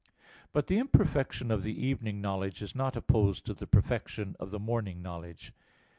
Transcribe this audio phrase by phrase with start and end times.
[0.51, 4.59] But the imperfection of the evening knowledge is not opposed to the perfection of the
[4.59, 5.53] morning knowledge.